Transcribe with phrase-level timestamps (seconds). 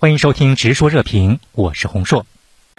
[0.00, 2.24] 欢迎收听《直说热评》，我是洪硕。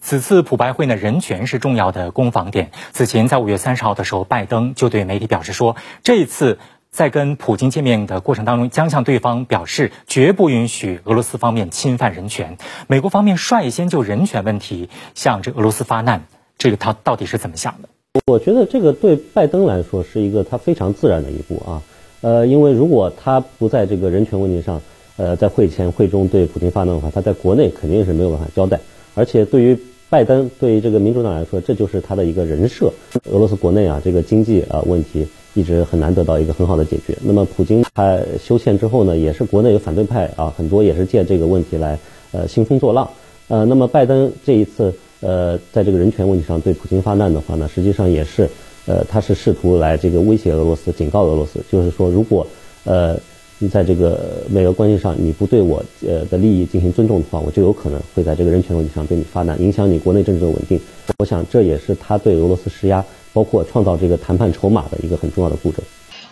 [0.00, 2.70] 此次普拜会呢，人权是重要的攻防点。
[2.90, 6.58] 此前在五月三十号的时候，拜登就对媒体表示说，这一次
[6.90, 12.56] 在跟普京见面的过程当中，将向对方表示绝不允许俄罗斯方面侵犯人权。
[12.86, 16.24] 美国方面率先就人权问题向这俄罗斯发难，
[16.56, 17.90] 这个他到底是怎么想的？
[18.24, 21.82] 我觉得这个对拜登来说是一个他非常自然的一步啊。
[22.22, 24.80] 呃，因为如果他不在这个人权问题上，
[25.16, 28.80] 呃，在会前会中对普京发难的话，他在国内肯定是没有办法交代。
[29.14, 29.76] 而且对于
[30.08, 32.92] 拜登，对于这个民主党来说，这就是他的一个人设。
[33.30, 37.16] 俄罗斯国内啊，这个经济啊问题一直很难得到一个很好的解决。
[37.22, 41.98] 那么普京他修宪之后呢，也是国内有反对派啊，很多也是借这个问题来
[42.32, 43.08] 呃兴风作浪。
[43.48, 48.48] 呃，那么拜登这一次呃在这个人权问题上对普京发难的话呢，实际上也是
[48.86, 52.46] 呃他是试图来这个威胁俄罗斯，警告俄罗斯，就是说如果
[52.84, 53.18] 呃。
[53.68, 60.80] 在这个美俄关系上，你不对我呃的利益进行尊重的话，我就有可能会在这个人权问题上对你发难，影响你国内政治的稳定。
[61.18, 65.82] 我想这也是他对俄罗斯施压，包括创造这个谈判筹码的一个很重要的步骤。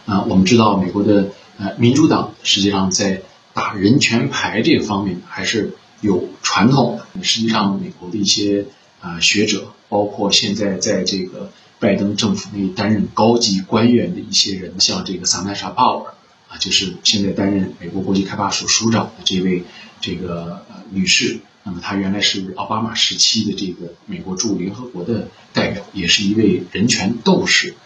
[0.07, 1.29] 啊，我们知道美国的
[1.59, 3.23] 呃民主党实际上在
[3.53, 7.23] 打人权牌这方面还是有传统的。
[7.23, 8.65] 实际上，美国的一些
[9.01, 16.15] 啊学者，包括现在在这个拜登政府内担任高级官员的一些人，像这个萨曼莎·鲍尔。
[16.51, 19.63] 啊，就是现在担任美国国际开发署署长的这位
[20.01, 27.77] 这个呃女士，那么她原来是奥巴马时期的这个美国驻联合国的代表，也是一位人权斗士，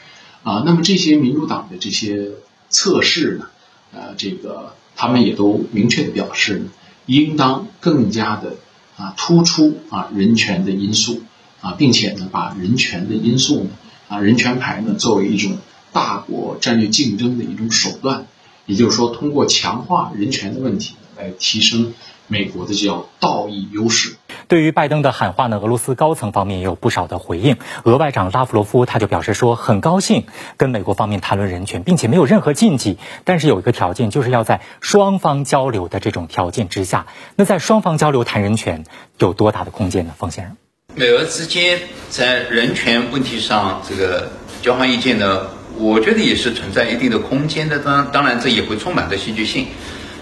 [0.45, 2.31] 啊，那么这些民主党的这些
[2.71, 3.51] 测试呢，
[3.93, 6.71] 呃，这个他们也都明确的表示呢，
[7.05, 8.57] 应当更加的
[8.97, 11.23] 啊突出啊人权的因素
[11.61, 13.71] 啊，并且呢把人权的因素呢
[14.09, 15.59] 啊人权牌呢作为一种
[15.93, 18.27] 大国战略竞争的一种手段。
[18.67, 21.95] 也就是说，通过强化人权的问题来提升
[22.27, 24.17] 美国的叫道义优势。
[24.47, 27.57] 对于拜登的喊话呢，俄罗斯高层方面也有不少的回应。
[27.85, 30.27] 俄外长拉夫罗夫他就表示说，很高兴
[30.57, 37.07] 跟美国方面谈论人权，并且没有任何禁忌，但是有一个条件，就是要在双方交流的这种条件之下。
[37.37, 38.85] 那在双方交流谈人权
[39.19, 40.13] 有多大的空间呢？
[40.17, 40.57] 冯先生，
[40.95, 41.81] 美俄之间
[42.11, 44.31] 在人权问题上这个
[44.63, 45.49] 交换意见呢？
[45.77, 49.67] 我觉得也是存在一定的空间的，当当然这也会充满着戏剧性。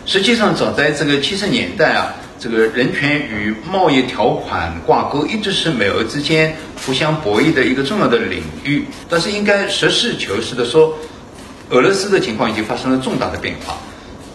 [0.06, 8.84] 实际上，早在这个七十年代啊，这个人权与贸易条款挂钩一直是美俄之间互相博弈的一个重要的领域。
[9.08, 10.98] 但是，应该实事求是的说，
[11.70, 13.78] 俄罗斯的情况已经发生了重大的变化。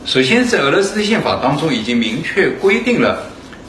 [0.05, 3.23] 首先，在俄罗斯的宪法当中已经明确规定了，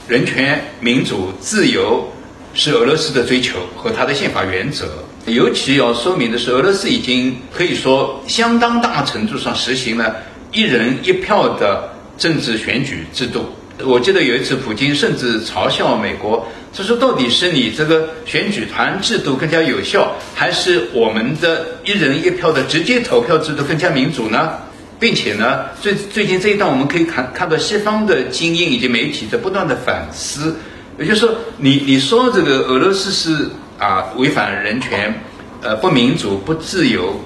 [0.06, 2.12] 人权、民主、自由
[2.54, 5.02] 是俄罗斯的追求和它的宪法原则。
[5.28, 10.16] 尤其要说明的是，俄罗斯已经可以说相当大程度上实行了
[10.52, 13.44] 一人一票的政治选举制度。
[13.84, 24.50] 我记得有一次，普京甚至嘲笑美国，他说：“到底是你这个选举团制度更加有效，还是我们的一人一票的直接投票制度更加民主呢？”
[24.98, 30.56] 并且呢，最最近这一段我们可以看看到西方的精英以及媒体在不断的反思，
[30.98, 33.48] 也就是说，你你说这个俄罗斯是。
[33.78, 35.14] 啊，违反人权，
[35.62, 37.18] 呃，不民主、不自由。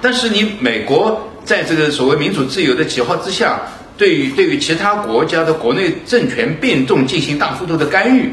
[0.00, 3.60] 但是你美国在这个所谓民主自由的旗号之下，
[3.96, 8.32] 对于对于其他国家的国内政权变动进行大幅度的干预，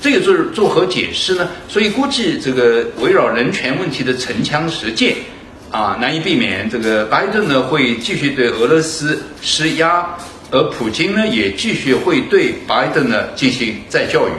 [0.00, 1.48] 这个作作何解释呢？
[1.68, 5.16] 所以估计这个围绕人权问题的城墙实践，
[5.70, 6.68] 啊，难以避免。
[6.68, 10.06] 这个拜登呢会继续对俄罗斯施压，
[10.50, 14.32] 而普京呢也继续会对拜登呢进行再教育。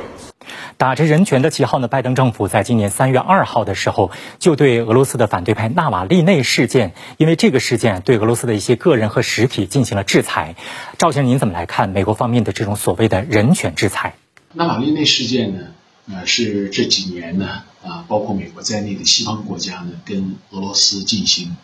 [0.78, 10.56] 打着人权的旗号呢，拜登政府在今年三月二号的时候，就对俄罗斯的反对派纳瓦利内事件，因为这个事件对俄罗斯的一些个人和实体进行了制裁。
[11.00, 14.14] 赵先生，您怎么来看美国方面的这种所谓的人权制裁？
[14.54, 15.64] 纳瓦利内事件呢，
[16.12, 21.58] 呃，是这几年呢，啊，包括美国在内的西方国家呢，跟俄罗斯进行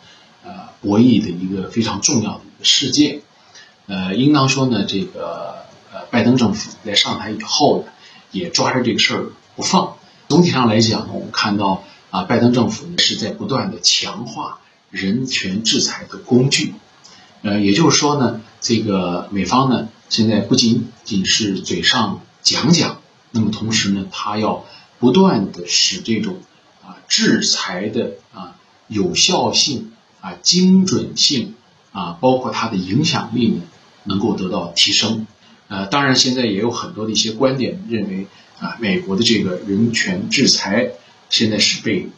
[0.43, 3.19] 呃博弈的一个非常重要的一个事件。
[3.85, 7.91] 呃，应当说呢，这个呃，拜登政府在上台以后呢。
[8.33, 9.25] 也抓着这个事儿
[9.55, 9.95] 不放。
[10.27, 14.59] 总体上来讲呢，我们看到啊，拜登政府呢是在不断的强化
[14.89, 16.73] 人权制裁的工具。
[17.41, 22.99] 呃，也就是说呢，这个美方呢现在不仅仅是嘴上讲讲，
[23.31, 24.65] 那么同时呢，他要
[24.99, 26.37] 不断的使这种
[26.81, 28.55] 啊制裁的啊
[28.87, 29.91] 有效性
[30.21, 31.55] 啊精准性
[31.91, 33.61] 啊，包括它的影响力呢，
[34.05, 35.27] 能够得到提升。
[35.67, 38.27] 呃，当然，现在也有很多的一些观点认为，
[38.59, 40.91] 啊，美国的这个人权制裁
[41.29, 42.09] 现在是被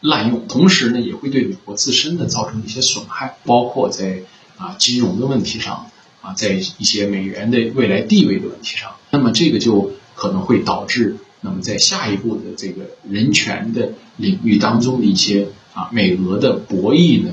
[0.00, 4.20] 滥用，同时呢，也会对美国自身的造成一些损害，包括在
[4.56, 5.90] 啊金融的问题上，
[6.22, 17.32] 啊，在一些美元的未来地位的问题上，那么这个就可能会导致，那么在下一步的这个人权的领域当中的一些啊美俄的博弈呢，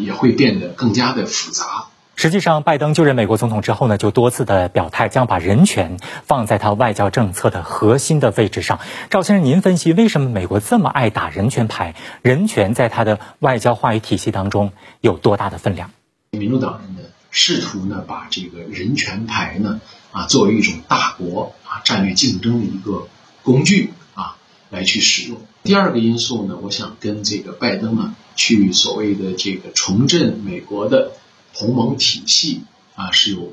[0.00, 1.89] 也会变得更加的复杂。
[2.20, 5.96] 实际上，拜登就任美国总统之后呢，就多次的表态，将把人权
[6.26, 8.78] 放在他外交政策的核心的位置上。
[9.08, 11.94] 赵先生，您分析为什么美国这么爱打人权牌？
[12.20, 15.92] 人权在他的外交话语体系当中有多大的分量？
[16.32, 19.80] 民主党人呢，试图呢把这个人权牌呢
[20.12, 23.08] 啊作为一种大国啊战略竞争的一个
[23.42, 24.36] 工具啊
[24.68, 25.38] 来去使用。
[25.62, 31.12] 第二个因素呢，我想跟这个拜登呢去所谓的这个重振美国的。
[31.54, 32.62] 同盟体系
[32.94, 33.52] 啊是有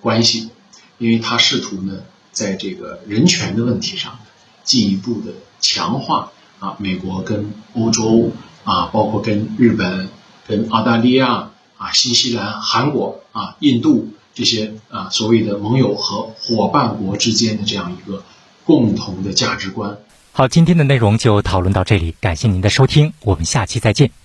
[0.00, 0.50] 关系，
[0.98, 2.00] 因为他试图呢
[2.30, 4.18] 在这个人权的问题上
[4.64, 8.30] 进一步的强化啊美国跟欧洲
[8.64, 10.08] 啊包括跟日本、
[10.46, 18.24] 跟澳大利亚啊新西兰、韩国啊印度这些啊所谓的盟友和伙伴国之间的这样一个
[18.64, 19.98] 共同的价值观。
[20.30, 24.21] 好，今天的内容就讨论到这里，感谢您的收听，我们下期再见。